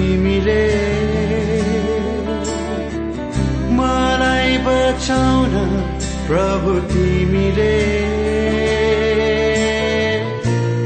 तिमीले 0.00 0.62
मलाई 3.78 4.52
बचाउन 4.66 5.54
प्रभु 6.28 6.72
तिमीले 6.92 7.74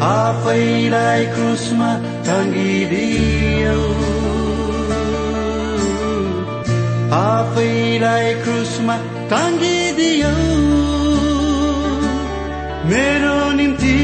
आफैलाई 0.07 1.25
क्रुसमा 1.35 1.91
टङ्गिदियौ। 2.29 3.79
आफैलाई 7.21 8.35
क्रुसमा 8.45 8.97
टङ्गिदियौ। 9.35 10.35
मेरो 12.91 13.39
निम्ति 13.61 13.97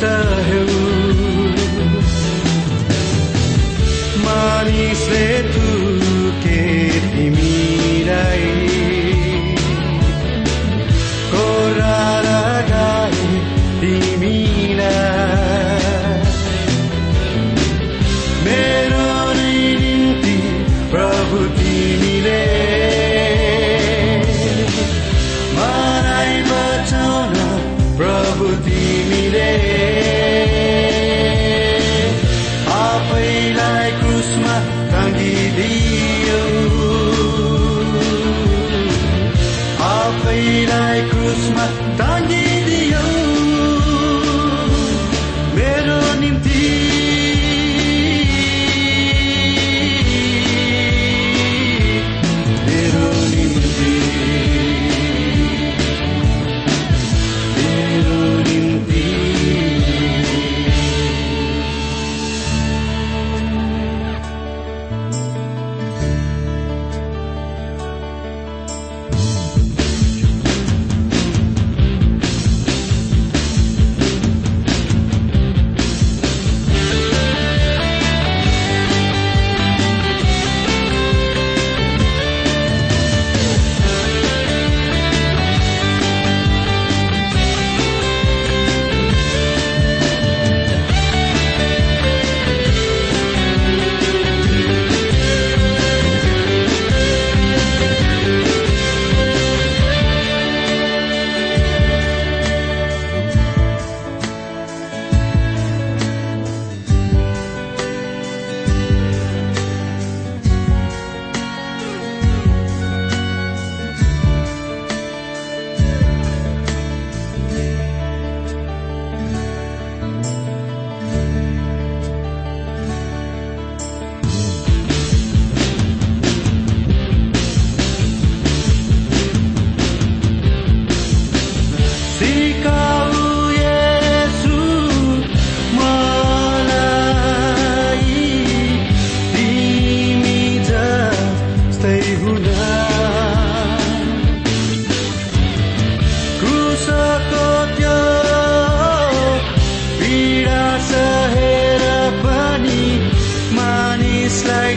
पीडा 0.00 0.12
सहौ 0.48 0.79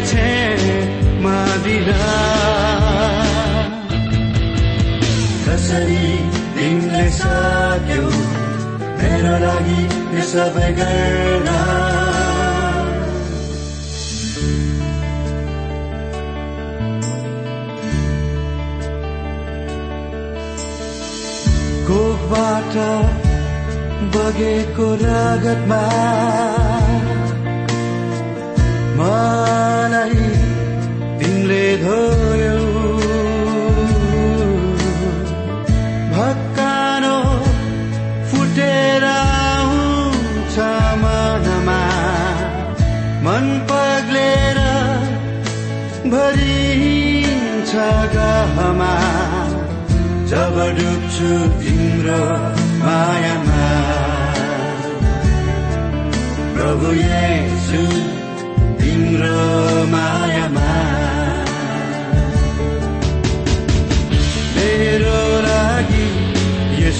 গেছে 0.03 0.53
मेरो 8.99 9.35
लागि 9.43 9.81
सबै 10.31 10.69
कोखबाट 21.87 22.75
बगेको 24.15 24.87
रगतमा 25.03 25.83
तिमीले 31.43 31.77
धोयौ। 31.83 32.59
भक्कानो 36.13 37.17
फुटेर 38.29 39.03
आउँछ 39.03 40.55
मनमा। 41.03 41.81
मन 43.25 43.45
पग्लेर 43.69 44.59
भरिन्छ 46.13 47.73
गहमा। 48.15 48.93
जब 50.31 50.55
डुब्छु 50.77 51.31
तिम्रो 51.59 52.23
मायामा। 52.83 53.65
प्रभु 56.55 56.93
येशु 57.03 57.83
तिम्रो 58.79 59.37
मायामा। 59.91 60.72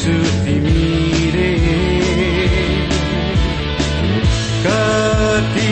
तिमीले 0.05 1.51
कति 4.65 5.71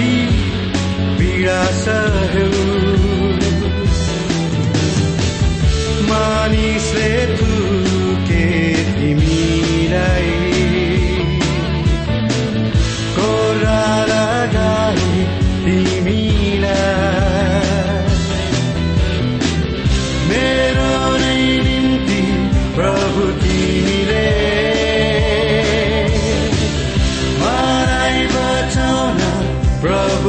पीडा 1.19 1.63
सहौ 1.83 2.60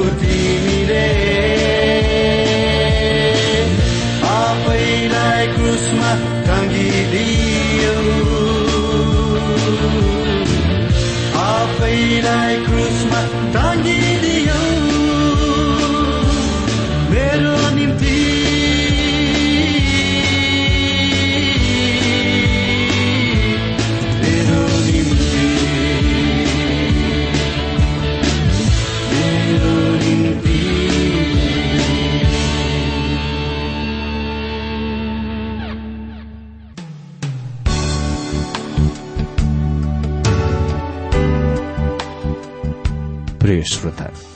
प्रभु 0.03 0.42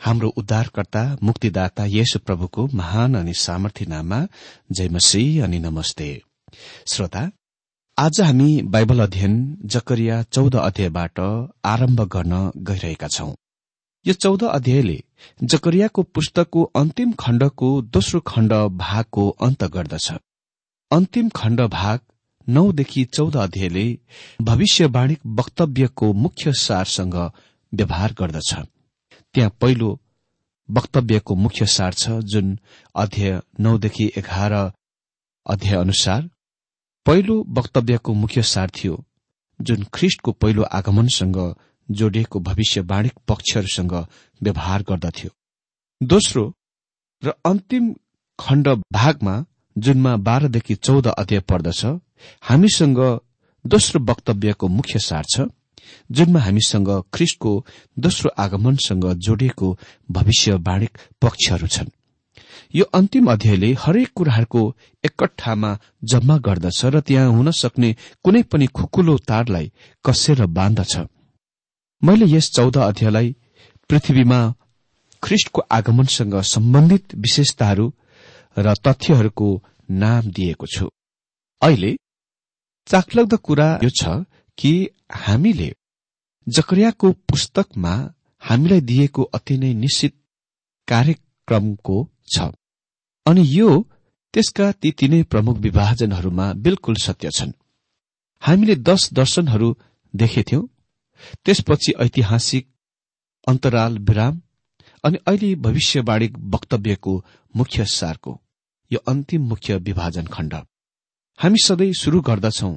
हाम्रो 0.00 0.28
उद्धारकर्ता 0.36 1.02
मुक्तिदाता 1.22 1.84
येशु 1.84 2.18
प्रभुको 2.18 2.66
महान 2.74 3.14
अनि 3.14 3.32
सामर्थ्य 3.34 3.86
नाममा 3.86 4.20
जय 4.72 4.88
मसी 4.88 5.22
अनि 5.38 5.58
नमस्ते। 5.58 6.10
श्रोता 6.86 7.22
आज 7.98 8.20
हामी 8.20 8.50
बाइबल 8.64 9.00
अध्ययन 9.00 9.34
जकरिया 9.64 10.22
चौध 10.22 10.56
अध्यायबाट 10.56 11.20
आरम्भ 11.64 12.02
गर्न 12.12 12.50
गइरहेका 12.68 13.08
छौं। 13.08 13.32
यो 14.06 14.14
चौध 14.14 14.44
अध्यायले 14.44 14.98
जकरियाको 15.42 16.02
पुस्तकको 16.02 16.62
अन्तिम 16.76 17.12
खण्डको 17.18 17.70
दोस्रो 17.82 18.20
खण्ड 18.26 18.52
भागको 18.78 19.28
अन्त 19.28 19.64
गर्दछ। 19.74 20.12
अन्तिम 20.90 21.28
खण्ड 21.36 21.60
भाग 21.72 22.00
नौदेखि 22.46 23.04
चौध 23.04 23.36
अध्यायले 23.36 23.86
भविष्यवाणी 24.42 25.16
वक्तव्यको 25.34 26.12
मुख्य 26.22 26.52
सारसँग 26.60 27.14
व्यवहार 27.72 28.14
गर्दछ। 28.20 28.54
त्यहाँ 29.38 29.50
पहिलो 29.60 29.88
वक्तव्यको 30.68 31.34
मुख्य 31.36 31.66
सार 31.68 31.92
छ 31.94 32.10
जुन 32.26 32.46
अध्याय 32.94 33.40
नौदेखि 33.60 34.06
एघार 34.16 34.52
अध्याय 35.46 35.76
अनुसार 35.76 36.22
पहिलो 37.06 37.36
वक्तव्यको 37.58 38.14
मुख्य 38.14 38.42
सार 38.44 38.70
थियो 38.76 38.96
जुन 39.60 39.84
ख्रिष्टको 39.94 40.32
पहिलो 40.42 40.62
आगमनसँग 40.78 41.38
जोडिएको 41.88 42.40
भविष्यवाणी 42.40 43.10
पक्षहरूसँग 43.28 43.94
व्यवहार 44.40 44.82
गर्दथ्यो। 44.82 45.30
दोस्रो 46.00 46.44
र 47.22 47.32
अन्तिम 47.44 47.92
खण्ड 48.38 48.68
भागमा 48.92 49.36
जुनमा 49.76 50.16
बाह्रदेखि 50.26 50.74
चौध 50.80 51.06
अध्याय 51.08 51.40
पर्दछ 51.48 51.84
हामीसँग 52.42 52.98
दोस्रो 53.64 54.04
वक्तव्यको 54.04 54.68
मुख्य 54.68 54.98
सार 54.98 55.24
छ। 55.24 55.48
जुनमा 56.10 56.40
हामीसँग 56.40 56.90
ख्रिस्टको 57.14 57.52
दोस्रो 57.96 58.30
आगमनसँग 58.38 59.04
जोडिएको 59.18 59.68
भविष्यवाणी 60.10 60.88
पक्षहरू 61.22 61.66
छन्। 61.66 61.90
यो 62.74 62.84
अन्तिम 62.94 63.30
अध्यायले 63.32 63.72
हरेक 63.80 64.08
कुराहरूको 64.14 64.62
एकट्ठामा 65.04 65.70
जम्मा 66.04 66.36
गर्दछ 66.38 66.84
र 66.84 67.00
त्यहाँ 67.00 67.28
हुन 67.28 67.50
सक्ने 67.52 67.94
कुनै 68.24 68.42
पनि 68.42 68.66
खुकुलो 68.68 69.16
तारलाई 69.28 69.70
कसेर 70.04 70.44
बाँध्दछ। 70.48 70.96
मैले 72.02 72.26
यस 72.26 72.50
चौध 72.56 72.76
अध्यायलाई 72.78 73.34
पृथ्वीमा 73.90 74.40
ख्रिस्टको 75.22 75.60
आगमनसँग 75.70 76.34
सम्बन्धित 76.44 77.14
विशेषताहरू 77.14 77.86
र 78.56 78.74
तथ्यहरूको 78.86 79.48
नाम 79.90 80.30
दिएको 80.30 80.66
छु। 80.66 80.86
अहिले 81.62 81.96
चाखलाग्दो 82.88 83.36
कुरा 83.36 83.68
यो 83.82 83.90
छ 83.90 84.24
कि 84.58 84.72
हामीले 85.14 85.68
जकरियाको 86.48 87.12
पुस्तकमा 87.28 87.94
हामीलाई 88.42 88.80
दिएको 88.80 89.22
अति 89.34 89.56
नै 89.58 89.72
निश्चित 89.74 90.14
कार्यक्रमको 90.88 91.96
छ। 92.34 92.50
अनि 93.26 93.42
यो 93.48 93.68
त्यसका 94.34 94.70
ती 94.72 94.90
तीनै 94.90 95.22
प्रमुख 95.22 95.56
विभाजनहरूमा 95.58 96.52
बिल्कुल 96.64 96.96
सत्य 96.96 97.30
छन्। 97.30 97.52
हामीले 98.42 98.76
दश 98.88 99.12
दर्शनहरू 99.12 99.68
देखेथ्यौं 100.14 100.66
त्यसपछि 101.44 101.92
ऐतिहासिक 102.00 102.68
अन्तराल 103.46 103.98
विराम 103.98 104.40
अनि 105.04 105.18
अहिले 105.26 105.54
भविष्यवाणी 105.56 106.28
वक्तव्यको 106.54 107.24
मुख्य 107.54 107.84
सारको 107.84 108.40
यो 108.90 108.98
अन्तिम 109.08 109.42
मुख्य 109.48 109.76
विभाजन 109.78 110.26
खण्ड। 110.26 110.54
हामी 111.38 111.58
सधैँ 111.64 111.92
शुरू 111.92 112.20
गर्दछौ 112.20 112.76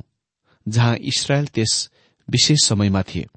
जहाँ 0.66 0.96
इसरायल 1.12 1.46
त्यस 1.48 1.90
विशेष 2.28 2.68
समयमा 2.68 3.02
थिए। 3.04 3.28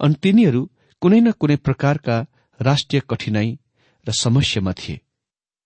अनि 0.00 0.14
तिनीहरू 0.22 0.62
कुनै 1.02 1.20
न 1.20 1.32
कुनै 1.32 1.56
प्रकारका 1.56 2.16
राष्ट्रिय 2.60 3.02
कठिनाई 3.10 3.58
र 4.06 4.12
समस्यामा 4.12 4.72
थिए। 4.72 5.00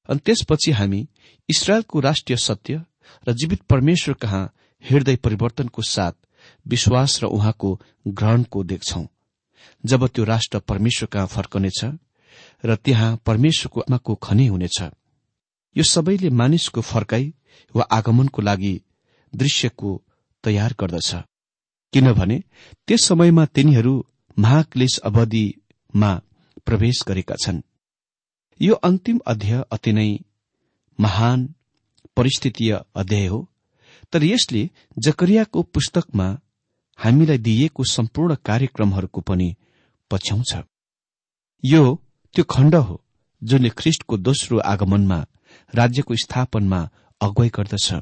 अनि 0.09 0.21
त्यसपछि 0.25 0.71
हामी 0.71 1.01
इसरायलको 1.49 2.01
राष्ट्रिय 2.01 2.37
सत्य 2.37 2.85
र 3.29 3.33
जीवित 3.33 3.63
परमेश्वर 3.63 4.15
कहाँ 4.15 4.45
हृदय 4.85 5.17
परिवर्तनको 5.17 5.83
साथ 5.83 6.13
विश्वास 6.67 7.23
र 7.23 7.27
उहाँको 7.27 7.81
ग्रहणको 8.07 8.65
देख्छौ। 8.65 9.07
जब 9.85 10.07
त्यो 10.07 10.25
राष्ट्र 10.25 10.59
परमेश्वर 10.59 11.09
कहाँ 11.13 11.27
फर्कनेछ 11.27 11.85
र 12.65 12.77
त्यहाँ 12.77 13.17
परमेश्वरको 13.27 13.81
आत्माको 13.81 14.15
खनी 14.15 14.47
हुनेछ। 14.47 14.83
यो 15.77 15.83
सबैले 15.83 16.31
मानिसको 16.31 16.81
फर्काई 16.81 17.33
वा 17.75 17.83
आगमनको 17.91 18.43
लागि 18.43 18.75
दृश्यको 19.33 19.91
तयार 20.45 20.75
गर्दछ। 20.81 21.15
किनभने 21.93 22.43
त्यस 22.89 23.05
समयमा 23.05 23.45
तिनीहरू 23.47 23.95
महाक्लेश 24.37 24.99
अवधिमा 24.99 26.15
प्रवेश 26.67 27.03
गरेका 27.09 27.35
छन्। 27.35 27.61
यो 28.61 28.75
अन्तिम 28.75 29.19
अध्याय 29.27 29.63
अति 29.73 29.93
नै 29.93 30.09
महान 30.99 31.55
परिस्थितीय 32.17 32.73
अध्याय 32.97 33.27
हो। 33.27 33.49
तर 34.13 34.25
यसले 34.25 34.71
जकरियाको 34.99 35.63
पुस्तकमा 35.63 36.27
हामीलाई 36.99 37.39
दिइएको 37.39 37.85
सम्पूर्ण 37.85 38.35
कार्यक्रमहरूको 38.45 39.21
पनि 39.21 39.55
पछ्याउँछ। 40.11 40.55
यो 41.65 41.83
त्यो 42.35 42.45
खण्ड 42.45 42.75
हो 42.75 43.01
जुनले 43.43 43.69
ख्रिष्टको 43.69 44.17
दोस्रो 44.17 44.59
आगमनमा 44.59 45.19
राज्यको 45.75 46.15
स्थापनमा 46.17 46.81
अगुवाई 47.21 47.49
गर्दछ। 47.49 47.93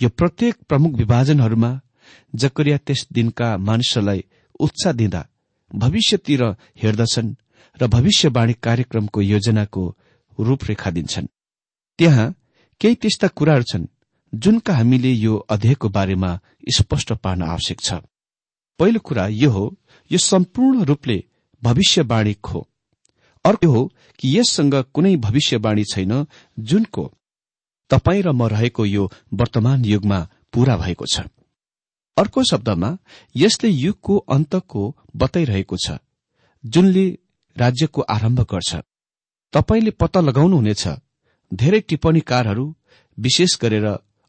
यो 0.00 0.08
प्रत्येक 0.08 0.56
प्रमुख 0.68 0.92
विभाजनहरूमा 0.92 1.80
जकरिया 2.34 2.78
त्यस 2.78 3.06
दिनका 3.12 3.56
मानिसहरूलाई 3.58 4.24
उत्साह 4.60 4.92
दिँदा 4.92 5.22
भविष्यतिर 5.74 6.42
हेर्दछन् 6.82 7.34
र 7.82 7.86
भविष्यवाणी 7.86 8.52
कार्यक्रमको 8.62 9.20
योजनाको 9.20 9.82
रूपरेखा 10.38 10.90
दिन्छन्। 10.90 11.26
त्यहाँ 11.98 12.34
केही 12.80 12.94
त्यस्ता 12.94 13.28
कुराहरू 13.28 13.62
छन् 13.62 13.86
जुनका 14.32 14.74
हामीले 14.74 15.12
यो 15.12 15.36
अध्ययको 15.50 15.88
बारेमा 15.88 16.38
स्पष्ट 16.76 17.12
पार्न 17.12 17.42
आवश्यक 17.42 17.80
छ। 17.80 18.00
पहिलो 18.78 19.00
कुरा 19.00 19.26
यो 19.26 19.50
हो 19.50 19.64
यो 20.10 20.18
सम्पूर्ण 20.18 20.84
रूपले 20.84 21.22
भविष्यवाणी 21.62 22.36
हो 22.48 22.68
अर्को 23.44 23.68
हो 23.68 23.82
कि 24.18 24.38
यससँग 24.38 24.74
कुनै 24.94 25.16
भविष्यवाणी 25.16 25.84
छैन 25.84 26.26
जुनको। 26.58 27.04
तपाईँ 27.90 28.22
र 28.22 28.32
म 28.32 28.46
रहेको 28.48 28.84
यो 28.84 29.10
वर्तमान 29.34 29.84
युगमा 29.84 30.18
पूरा 30.52 30.76
भएको 30.76 31.06
छ। 31.06 31.20
अर्को 32.16 32.42
शब्दमा 32.50 32.90
यसले 33.36 33.68
युगको 33.68 34.16
अन्तको 34.28 34.82
बताइरहेको 35.16 35.76
छ 35.76 35.98
जुनले 36.64 37.06
राज्यको 37.56 38.02
आरम्भ 38.02 38.40
गर्छ। 38.50 38.74
तपाईँले 39.52 39.90
पत्ता 39.90 40.20
लगाउनुहुनेछ। 40.20 40.84
धेरै 41.52 41.80
टिप्पणीकारहरू 41.80 42.64
विशेष 43.18 43.58
गरेर 43.60 43.86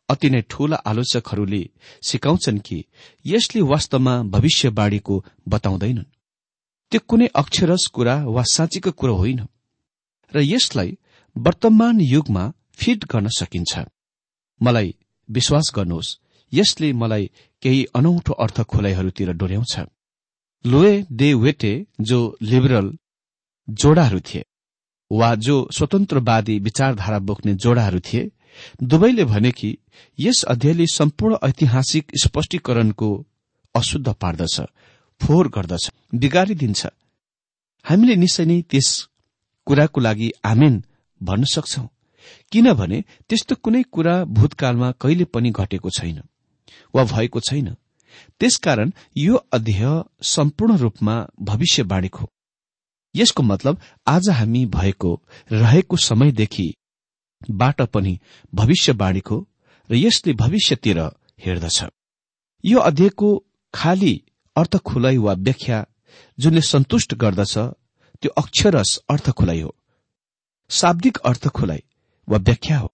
अति 0.10 0.30
नै 0.30 0.42
ठूला 0.50 0.76
आलोचकहरूले 0.86 1.64
सिकाउँछन् 2.02 2.60
कि 2.60 2.78
यसले 3.26 3.62
वास्तवमा 3.62 4.14
भविष्यवाणीको 4.34 5.24
बताउँदैनन्। 5.48 6.12
त्यो 6.92 7.00
कुनै 7.08 7.28
अक्षरस 7.36 7.88
कुरा 7.94 8.16
वा 8.26 8.44
साँचीको 8.54 8.92
कुरो 8.92 9.16
होइन 9.16 9.40
र 10.32 10.42
यसलाई 10.44 10.98
वर्तमान 11.36 12.00
युगमा 12.02 12.44
फिट 12.74 13.06
गर्न 13.06 13.28
सकिन्छ। 13.40 13.74
मलाई 14.62 14.96
विश्वास 15.30 15.72
गर्नुहोस् 15.76 16.16
यसले 16.54 16.92
मलाई 16.94 17.30
केही 17.64 17.84
अनौठो 17.96 18.34
अर्थ 18.34 18.62
खोलाइहरूतिर 18.62 19.32
डोर्याउँछ। 19.34 19.80
लोए 20.66 20.94
दे 21.12 21.34
वेटे 21.34 21.74
जो 22.02 22.20
लिबरल 22.42 22.98
जोडाहरू 23.68 24.20
थिए 24.20 24.46
वा 25.12 25.34
जो 25.36 25.56
स्वतन्त्रवादी 25.72 26.60
विचारधारा 26.60 27.20
बोक्ने 27.20 27.54
जोडाहरू 27.54 28.00
थिए 28.00 28.32
दुवैले 28.84 29.26
भने 29.26 29.52
कि 29.52 29.78
यस 30.20 30.44
अध्यायले 30.44 30.86
सम्पूर्ण 30.88 31.38
ऐतिहासिक 31.44 32.12
स्पष्टीकरणको 32.24 33.10
अशुद्ध 33.76 34.08
पार्दछ 34.14 34.60
फोहोर 35.22 35.48
गर्दछ 35.48 35.92
बिगारिदिन्छ 36.16 36.86
हामीले 37.86 38.16
निश्चय 38.16 38.46
नै 38.46 38.62
त्यस 38.62 38.90
कुराको 39.68 40.02
लागि 40.02 40.32
आमेन 40.46 40.84
भन्न 41.22 41.44
सक्छौ 41.54 41.86
किनभने 42.52 43.04
त्यस्तो 43.30 43.56
कुनै 43.56 43.84
कुरा 43.92 44.24
भूतकालमा 44.26 44.92
कहिले 44.92 45.26
पनि 45.26 45.50
घटेको 45.52 45.90
छैन। 45.90 46.20
वा 46.96 47.04
भएको 47.04 47.40
छैन। 47.40 47.76
त्यसकारण 48.40 48.92
यो 49.18 49.36
अध्याय 49.36 50.04
सम्पूर्ण 50.22 50.78
रूपमा 50.78 51.16
भविष्यवाणीको 51.42 52.28
यसको 53.16 53.44
मतलब 53.44 53.82
आज 54.08 54.30
हामी 54.30 54.66
भएको 54.66 55.12
रहेको 55.52 55.98
समयदेखि 55.98 56.74
बाट 57.52 57.82
पनि 57.82 58.20
भविष्यवाणीको 58.54 59.38
र 59.90 59.96
यसले 59.96 60.34
भविष्यतिर 60.34 61.00
हेर्दछ। 61.40 61.84
यो 62.64 62.80
अध्ययको 62.80 63.46
खाली 63.74 64.24
अर्थ 64.56 64.78
खुलाइ 64.78 65.18
वा 65.18 65.34
व्याख्या 65.34 65.86
जुनले 66.40 66.62
सन्तुष्ट 66.62 67.14
गर्दछ 67.14 67.58
त्यो 68.22 68.30
अक्षरस 68.38 68.98
अर्थ 69.10 69.30
खुलाइ 69.30 69.62
हो। 69.62 69.76
शाब्दिक 70.70 71.18
अर्थ 71.18 71.48
खुलाइ 71.48 71.84
वा 72.30 72.38
व्याख्या 72.38 72.78
हो। 72.80 72.92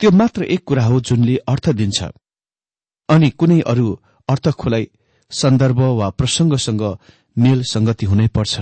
त्यो 0.00 0.10
मात्र 0.10 0.44
एक 0.44 0.64
कुरा 0.64 0.84
हो 0.84 1.00
जुनले 1.00 1.36
अर्थ 1.36 1.70
दिन्छ। 1.70 2.04
अनि 3.12 3.28
कुनै 3.30 3.60
अरू 3.72 3.88
अर्थ 4.28 4.48
खुलाइ 4.60 4.84
सन्दर्भ 5.30 5.80
वा 5.98 6.08
प्रसंगसँग 6.18 6.82
मेल 7.36 7.62
संगति 7.62 8.06
हुनै 8.06 8.28
पर्छ। 8.28 8.54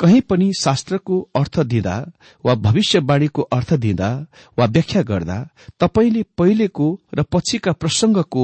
कहीँ 0.00 0.20
पनि 0.20 0.52
शास्त्रको 0.60 1.20
अर्थ 1.36 1.58
दिँदा 1.72 1.96
वा 2.44 2.54
भविष्यवाणीको 2.66 3.42
अर्थ 3.56 3.72
दिँदा 3.84 4.10
वा 4.58 4.64
व्याख्या 4.66 5.02
गर्दा 5.02 5.38
तपाईँले 5.80 6.22
पहिलेको 6.38 6.86
र 7.14 7.22
पछिका 7.32 7.72
प्रसंगको 7.72 8.42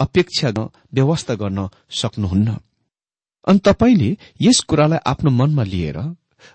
अपेक्षा 0.00 0.50
व्यवस्था 0.94 1.34
गर्न 1.34 1.68
सक्नुहुन्न। 2.00 2.56
अनि 3.46 3.58
तपाईँले 3.64 4.10
यस 4.40 4.60
कुरालाई 4.68 4.98
आफ्नो 5.06 5.30
मनमा 5.30 5.64
लिएर 5.64 5.98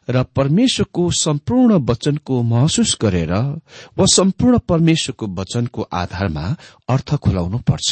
र 0.09 0.23
परमेश्वरको 0.35 1.03
सम्पूर्ण 1.11 1.79
वचनको 1.89 2.41
महसुस 2.43 2.97
गरेर 3.01 3.33
वा 3.97 4.05
सम्पूर्ण 4.13 4.57
परमेश्वरको 4.69 5.27
वचनको 5.35 5.81
आधारमा 5.93 6.45
अर्थ 6.89 7.15
खुलाउनु 7.15 7.57
पर्छ। 7.69 7.91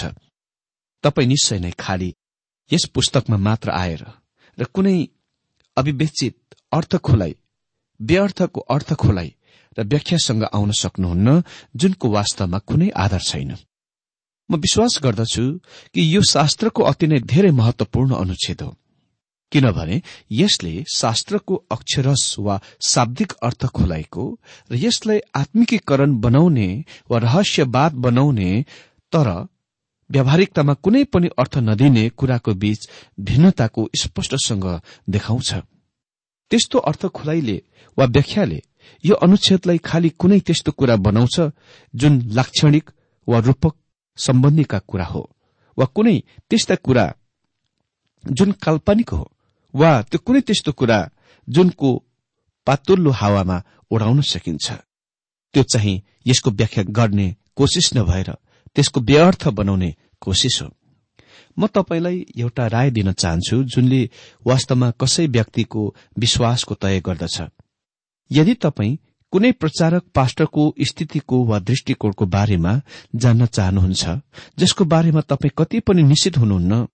तपाईँ 1.04 1.28
निश्चय 1.28 1.60
नै 1.60 1.72
खाली 1.80 2.14
यस 2.72 2.86
पुस्तकमा 2.96 3.38
मात्र 3.38 3.70
आएर 3.72 4.04
र 4.58 4.64
कुनै 4.74 4.98
अविवेचित 5.78 6.38
अर्थ 6.72 6.96
खोलाइ 6.98 7.36
व्यर्थको 8.00 8.60
अर्थ 8.76 8.94
खोलाइ 8.94 9.30
र 9.78 9.84
व्याख्यासँग 9.84 10.44
आउन 10.54 10.72
सक्नुहुन्न 10.72 11.42
जुनको 11.76 12.10
वास्तवमा 12.10 12.60
कुनै 12.60 12.90
आधार 12.96 13.22
छैन। 13.22 13.52
म 14.50 14.56
विश्वास 14.56 15.00
गर्दछु 15.04 15.44
कि 15.94 16.02
यो 16.16 16.22
शास्त्रको 16.22 16.84
अति 16.84 17.08
नै 17.08 17.20
धेरै 17.20 17.52
महत्वपूर्ण 17.52 18.16
अनुच्छेद 18.16 18.62
हो। 18.62 18.76
किनभने 19.54 20.02
यसले 20.32 20.74
शास्त्रको 20.96 21.56
अक्षरस 21.72 22.36
वा 22.40 22.60
शाब्दिक 22.88 23.34
अर्थ 23.44 23.66
खोलाएको 23.76 24.26
र 24.72 24.76
यसलाई 24.76 25.20
आत्मिकीकरण 25.36 26.20
बनाउने 26.20 26.68
वा 27.10 27.18
रहस्यवाद 27.20 27.94
बनाउने 28.06 28.50
तर 29.14 29.30
व्यावहारिकतामा 30.10 30.74
कुनै 30.84 31.04
पनि 31.04 31.28
अर्थ 31.40 31.58
नदिने 31.58 32.10
कुराको 32.10 32.54
बीच 32.54 32.90
भिन्नताको 33.20 33.90
स्पष्टसँग 34.02 34.66
देखाउँछ। 35.10 35.54
त्यस्तो 36.52 36.80
अर्थ 36.80 37.06
खुलाइले 37.08 37.62
वा 37.98 38.06
व्याख्याले 38.06 38.60
यो 39.04 39.16
अनुच्छेदलाई 39.16 39.78
खालि 39.78 40.10
कुनै 40.20 40.40
त्यस्तो 40.40 40.72
कुरा 40.72 40.96
बनाउँछ 41.06 41.40
जुन 41.94 42.22
लाक्षणिक 42.32 42.90
वा 43.28 43.40
रूपक 43.40 43.76
सम्बन्धीका 44.18 44.80
कुरा 44.80 45.06
हो 45.06 45.24
वा 45.78 45.86
कुनै 45.96 46.18
त्यस्ता 46.50 46.76
कुरा 46.76 47.06
जुन 48.24 48.52
काल्पनिक 48.64 49.10
हो। 49.10 49.24
वा 49.74 49.92
त्यो 50.02 50.20
कुनै 50.26 50.42
त्यस्तो 50.42 50.72
कुरा 50.72 51.00
जुनको 51.48 51.90
पातुल्लो 52.68 53.12
हावामा 53.12 53.58
उडाउन 53.92 54.22
सकिन्छ। 54.22 54.68
त्यो 55.54 55.64
चाहिँ 55.64 56.02
यसको 56.28 56.50
व्याख्या 56.52 56.84
गर्ने 56.90 57.28
कोसिस 57.56 57.88
नभएर 57.96 58.30
त्यसको 58.76 59.00
व्यर्थ 59.02 59.48
बनाउने 59.48 59.90
कोसिस 60.22 60.62
हो। 60.62 60.70
म 61.60 61.68
तपाईँलाई 61.68 62.18
एउटा 62.38 62.68
राय 62.68 62.90
दिन 62.92 63.12
चाहन्छु 63.12 63.64
जुनले 63.64 64.02
वास्तवमा 64.46 64.90
कसै 65.02 65.26
व्यक्तिको 65.28 65.82
विश्वासको 66.20 66.74
तय 66.76 67.00
गर्दछ। 67.00 67.38
यदि 68.32 68.54
तपाईँ 68.54 68.98
कुनै 69.34 69.52
प्रचारक 69.52 70.04
पास्टरको 70.16 70.64
स्थितिको 70.82 71.38
वा 71.46 71.60
दृष्टिकोणको 71.60 72.26
बारेमा 72.26 72.74
जान्न 73.16 73.46
चाहनुहुन्छ 73.46 74.04
जसको 74.60 74.86
बारेमा 74.86 75.22
तपाईँ 75.22 75.56
कति 75.58 75.80
पनि 75.80 76.04
निश्चित 76.04 76.38
हुनुहुन्न 76.38 76.88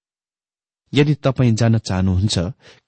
यदि 0.93 1.13
तपाईँ 1.15 1.55
जान्न 1.55 1.77
चाहनुहुन्छ 1.77 2.39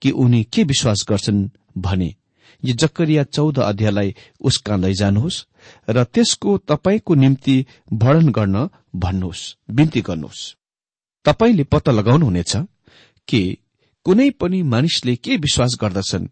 कि 0.02 0.12
उनी 0.12 0.44
के 0.44 0.64
विश्वास 0.64 1.06
गर्छन् 1.10 1.50
भने 1.78 2.16
यो 2.64 2.74
जक्करिया 2.74 3.24
चौध 3.24 3.60
अध्यायलाई 3.60 4.16
उसका 4.42 4.76
लैजानुहोस् 4.76 5.44
र 5.90 6.04
त्यसको 6.04 6.58
तपाईँको 6.58 7.16
निम्ति 7.16 7.66
वर्णन 7.94 8.30
गर्न 8.30 8.68
भन्नुहोस् 8.96 9.44
बिन्ती 9.72 10.02
गर्नुहोस्। 10.02 10.56
तपाईँले 11.26 11.64
पत्ता 11.64 11.92
लगाउनुहुनेछ 11.92 12.56
कि 13.28 13.42
कुनै 14.06 14.30
पनि 14.32 14.62
मानिसले 14.64 15.16
के 15.16 15.38
विश्वास 15.38 15.78
गर्दछन् 15.82 16.28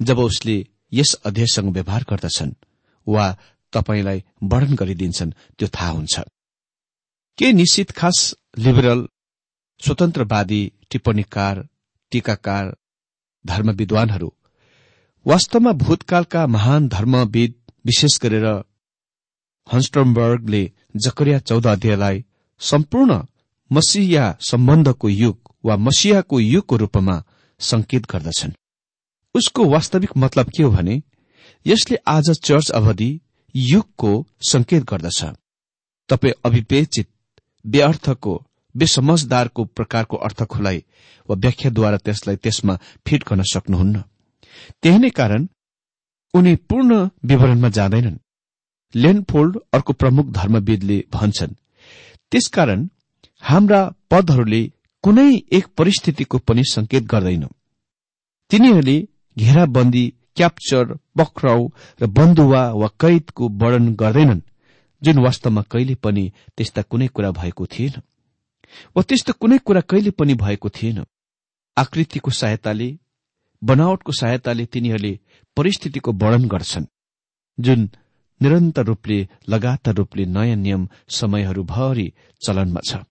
जब 0.00 0.18
उसले 0.18 0.56
यस 0.92 1.14
अध्ययसँग 1.24 1.72
व्यवहार 1.72 2.04
गर्दछन् 2.10 2.52
वा 3.06 3.26
तपाईँलाई 3.72 4.22
वर्णन 4.42 4.74
गरिदिन्छन् 4.74 5.32
त्यो 5.58 5.68
थाहा 5.68 5.90
हुन्छ। 5.90 6.20
के 7.38 7.52
निश्चित 7.52 7.90
खास 7.90 8.34
लिबरल 8.58 9.06
स्वतन्त्रवादी 9.80 10.72
टिप्पणीकार 10.90 11.66
टीकाकार 12.12 12.76
धर्म 13.46 13.70
विद्वानहरू 13.70 14.30
वास्तवमा 15.26 15.72
भूतकालका 15.72 16.46
महान 16.46 16.88
धर्मविद 16.88 17.54
विशेष 17.86 18.18
गरेर 18.22 18.46
हन्स्टमबर्गले 19.72 20.72
जकरिया 20.96 21.38
चौध 21.38 21.66
अध्यायलाई 21.66 22.24
सम्पूर्ण 22.60 23.22
मसिया 23.72 24.36
सम्बन्धको 24.40 25.08
युग 25.08 25.54
वा 25.64 25.76
मसियाको 25.76 26.40
युगको 26.40 26.76
रूपमा 26.76 27.22
संकेत 27.60 28.06
गर्दछन्। 28.10 28.52
उसको 29.34 29.64
वास्तविक 29.64 30.16
मतलब 30.16 30.50
के 30.50 30.62
हो 30.62 30.70
भने 30.70 31.02
यसले 31.66 31.96
आज 32.06 32.30
चर्च 32.44 32.70
अवधि 32.70 33.20
युगको 33.54 34.26
संकेत 34.40 34.84
गर्दछ। 34.84 35.24
तपाईँ 36.08 36.32
अविवेचित 36.44 37.08
बेअर्थको 37.66 38.45
बेसमझदारको 38.78 39.64
प्रकारको 39.76 40.16
अर्थ 40.16 40.42
खुलाई 40.52 40.78
वा 41.28 41.34
व्याख्याद्वारा 41.36 41.98
त्यसलाई 41.98 42.36
त्यसमा 42.36 42.74
फिट 43.06 43.24
गर्न 43.28 43.42
सक्नुहुन्न। 43.52 44.02
त्यही 44.82 44.98
नै 44.98 45.10
कारण 45.10 45.46
उनी 46.34 46.54
पूर्ण 46.68 46.90
विवरणमा 47.24 47.68
जाँदैनन्। 47.68 48.18
लेन्डफोल्ड 48.94 49.58
अर्को 49.72 49.92
प्रमुख 49.92 50.26
धर्मविदले 50.30 50.98
भन्छन् 51.12 51.58
त्यसकारण 52.30 52.88
हाम्रा 53.42 53.80
पदहरूले 54.10 54.62
कुनै 55.04 55.28
एक 55.52 55.66
परिस्थितिको 55.78 56.38
पनि 56.38 56.62
संकेत 56.64 57.04
गर्दैन। 57.04 57.44
तिनीहरूले 58.50 58.96
घेराबन्दी 59.36 60.04
क्याप्चर 60.36 60.84
पक्राउ 61.18 61.68
र 62.00 62.06
बन्दुवा 62.06 62.62
वा 62.72 62.88
कैदको 63.00 63.48
वर्णन 63.60 63.94
गर्दैनन् 63.94 64.46
जुन 65.02 65.18
वास्तवमा 65.18 65.62
कहिले 65.62 65.94
पनि 65.94 66.24
त्यस्ता 66.56 66.82
कुनै 66.82 67.08
कुरा 67.08 67.30
भएको 67.30 67.66
थिएन। 67.66 68.00
वा 68.96 69.02
त्यस्तो 69.02 69.32
कुनै 69.40 69.58
कुरा 69.66 69.80
कहिले 69.90 70.10
पनि 70.10 70.34
भएको 70.34 70.68
थिएन। 70.68 70.98
आकृतिको 71.76 72.30
सहायताले 72.30 72.88
बनावटको 73.62 74.12
सहायताले 74.12 74.64
तिनीहरूले 74.72 75.12
परिस्थितिको 75.56 76.12
वर्णन 76.12 76.44
गर्छन् 76.48 76.86
जुन 77.58 77.80
निरन्तर 78.40 78.84
रूपले 78.84 79.18
लगातार 79.48 79.94
रूपले 79.94 80.24
नयाँ 80.26 80.56
नियम 80.56 80.88
समयहरूभरि 81.08 82.06
चलनमा 82.42 82.80
छ। 82.88 83.04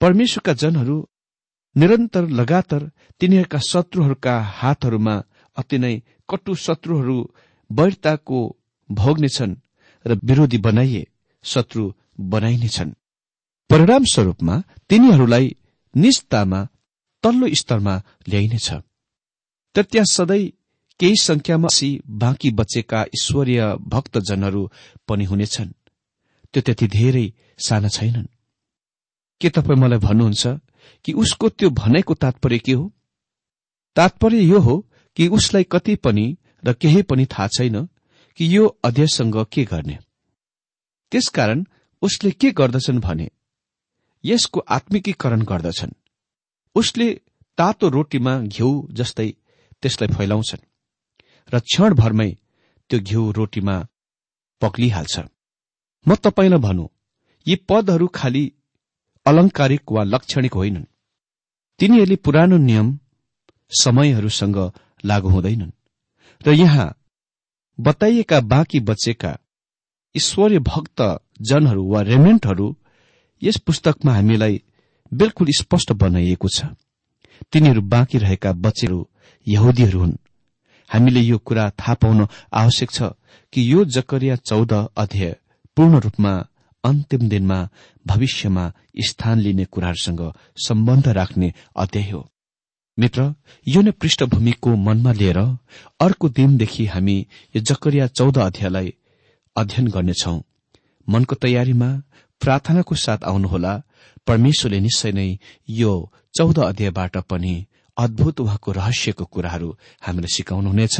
परमेश्वरका 0.00 0.52
जनहरू 0.52 0.96
निरन्तर 1.76 2.24
लगातार 2.40 2.82
तिनीहरूका 3.20 3.58
शत्रुहरूका 3.70 4.34
हातहरूमा 4.58 5.14
अति 5.56 5.78
नै 5.78 5.94
कटु 6.28 6.54
शत्रुहरू 6.56 7.16
वैरताको 7.70 8.38
भोग्नेछन् 8.90 9.60
र 10.04 10.18
विरोधी 10.24 10.58
बनाइए 10.58 11.06
शत्रु 11.44 11.82
बनाइनेछन्। 12.32 12.96
परिणाम 13.70 14.04
स्वरूपमा 14.04 14.54
तिनीहरूलाई 14.88 15.56
निजतामा 15.94 16.60
तल्लो 17.24 17.46
स्तरमा 17.54 17.94
ल्याइनेछ। 18.28 18.68
तर 19.74 19.82
त्यहाँ 19.82 20.10
सधैँ 20.10 20.50
केही 21.00 21.16
संख्यामा 21.16 21.68
बाँकी 22.22 22.50
बचेका 22.50 23.02
ईश्वरीय 23.02 23.60
भक्तजनहरू 23.86 24.62
पनि 25.08 25.24
हुनेछन्। 25.24 25.70
त्यो 26.52 26.62
त्यति 26.62 26.86
धेरै 26.88 27.26
साना 27.58 27.88
छैनन्। 27.88 28.26
के 29.40 29.48
तपाईँ 29.48 29.80
मलाई 29.80 29.98
भन्नुहुन्छ 29.98 30.46
कि 31.04 31.12
उसको 31.12 31.48
त्यो 31.48 31.70
भनाइको 31.70 32.14
तात्पर्य 32.14 32.58
के 32.58 32.72
हो? 32.72 32.92
तात्पर्य 33.96 34.42
यो 34.42 34.58
हो 34.58 34.76
कि 35.16 35.28
उसलाई 35.28 35.64
कति 35.64 35.96
पनि 35.96 36.36
र 36.66 36.72
केही 36.72 37.02
पनि 37.02 37.26
थाहा 37.26 37.48
छैन 37.48 37.88
कि 38.38 38.56
यो 38.56 38.66
अध्ययसँग 38.84 39.44
के 39.52 39.64
गर्ने। 39.64 39.98
त्यसकारण 41.12 41.64
उसले 42.02 42.30
के 42.30 42.50
गर्दछन् 42.50 43.00
भने 43.00 43.30
यसको 44.24 44.60
आत्मिकीकरण 44.68 45.42
गर्दछन्। 45.42 45.92
उसले 46.76 47.08
तातो 47.58 47.88
रोटीमा 47.88 48.34
घिउ 48.46 48.70
जस्तै 48.92 49.28
त्यसलाई 49.82 50.14
फैलाउँछन् 50.16 50.68
र 51.52 51.58
क्षणभरमै 51.60 52.30
त्यो 52.90 52.98
घिउ 53.00 53.22
रोटीमा 53.30 53.76
पक्लिहाल्छ। 54.62 55.16
म 56.06 56.14
तपाईँलाई 56.14 56.60
भनौँ 56.60 56.88
यी 57.46 57.54
पदहरू 57.68 58.06
खालि 58.14 58.44
अलंकारिक 59.26 59.92
वा 59.92 60.02
लक्षणिक 60.04 60.54
होइनन्। 60.54 60.90
तिनीहरूले 61.80 62.16
पुरानो 62.16 62.56
नियम 62.60 62.86
समयहरूसँग 63.70 64.58
लागू 65.04 65.28
हुँदैनन् 65.28 65.76
र 66.40 66.52
यहाँ 66.52 66.88
बताइएका 67.78 68.40
बाँकी 68.52 68.80
बचेका 68.80 69.32
ईश्वरीय 70.14 70.58
भक्त 70.58 71.00
जनहरू 71.40 71.82
वा 71.92 72.00
रेमेन्टहरू 72.02 72.66
यस 73.42 73.56
पुस्तकमा 73.56 74.14
हामीलाई 74.14 74.62
बिल्कुल 75.12 75.48
स्पष्ट 75.58 75.92
बनाइएको 75.92 76.48
छ। 76.48 76.64
तिनीहरू 77.52 77.82
बाँकी 77.82 78.18
रहेका 78.18 78.52
बचेहरू 78.54 78.98
यहुदीहरू 79.46 80.00
हुन्। 80.00 80.18
हामीले 80.90 81.20
यो 81.20 81.38
कुरा 81.38 81.70
थाहा 81.70 81.94
पाउन 81.94 82.26
आवश्यक 82.52 82.90
छ 82.90 83.02
कि 83.52 83.60
यो 83.72 83.84
जकरिया 83.84 84.36
चौध 84.36 84.72
अध्याय 84.72 85.36
पूर्ण 85.76 86.00
रूपमा 86.00 86.32
अन्तिम 86.84 87.28
दिनमा 87.28 87.58
भविष्यमा 88.06 88.64
स्थान 88.98 89.38
लिने 89.38 89.64
कुराहरूसँग 89.64 90.22
सम्बन्ध 90.66 91.08
राख्ने 91.08 91.52
अध्याय 91.76 92.10
हो। 92.10 92.20
मित्र 92.98 93.34
यो 93.66 93.80
नै 93.82 93.90
पृष्ठभूमिको 93.90 94.70
मनमा 94.76 95.12
लिएर 95.12 95.38
अर्को 96.00 96.28
दिनदेखि 96.28 96.86
हामी 96.86 97.16
यो 97.54 97.60
जकरिया 97.62 98.06
चौध 98.08 98.38
अध्यायलाई 98.38 98.94
अध्ययन 99.56 99.86
गर्नेछौ। 99.88 100.36
मनको 101.08 101.34
तयारीमा 101.34 101.90
प्रार्थनाको 102.40 102.94
साथ 102.94 103.20
आउनुहोला। 103.24 103.72
परमेश्वरले 104.26 104.80
निश्चय 104.80 105.12
नै 105.12 105.38
यो 105.68 105.92
चौध 106.34 106.58
अध्यायबाट 106.58 107.16
पनि 107.30 107.54
अद्भुत 107.96 108.40
उहाँको 108.40 108.72
रहस्यको 108.72 109.24
कुराहरू 109.24 109.70
हामीलाई 110.02 110.34
सिकाउनुहुनेछ। 110.36 110.96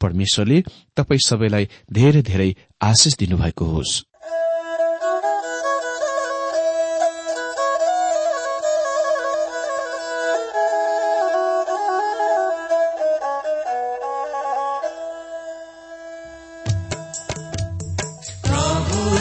परमेश्वरले 0.00 0.58
तपाई 0.96 1.18
सबैलाई 1.26 1.64
धेरै 1.92 2.22
धेरै 2.22 2.50
आशिष 2.82 3.14
दिनुभएको 3.18 3.64
होस्। 3.64 3.92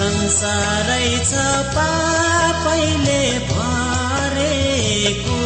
संसारै 0.00 1.08
छ 1.30 1.40
पापैले 1.74 3.24
भरेको। 3.48 5.40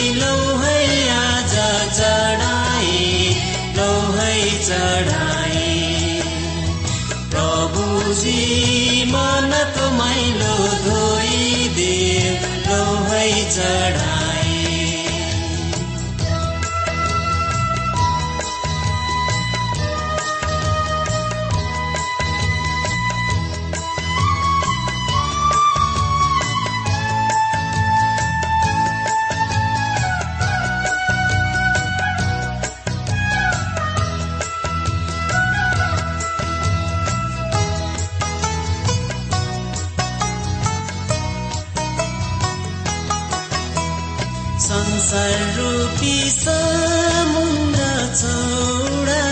संसार 44.63 45.32
रूपी 45.58 46.30
समुद्र 46.30 47.82
चौडा 48.19 49.26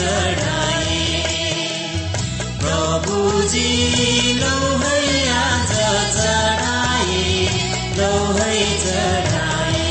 चढाए 0.00 0.98
प्रभुजी 2.62 3.68
लौ 4.40 4.56
है 4.84 5.02
आज 5.32 5.72
चढाए 6.16 7.24
लौ 7.98 8.14
है 8.38 8.54
चढाए 8.84 9.88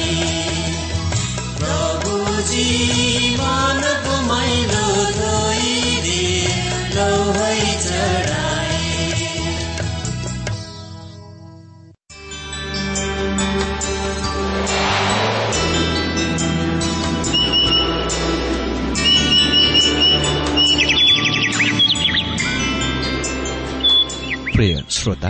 प्रभुजी 1.60 3.19
श्रोता 25.00 25.30